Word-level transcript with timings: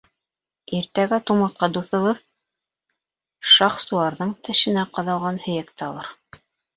Иртәгә 0.75 1.17
тумыртҡа 1.25 1.67
дуҫыбыҙ 1.73 2.21
Шахсуарҙың 3.57 4.31
тешенә 4.49 4.87
ҡаҙалған 4.97 5.39
һөйәкте 5.45 5.87
алыр. 5.89 6.11